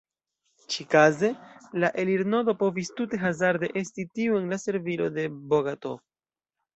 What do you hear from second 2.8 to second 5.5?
tute hazarde esti tiu en la servilo de